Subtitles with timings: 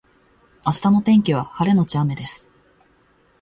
[0.65, 2.51] 明日の天気は晴れのち雨です